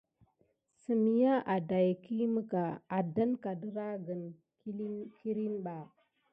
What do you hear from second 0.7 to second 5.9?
Səm ya áɗaïkiy aɗan ka na wure kilin ɓà.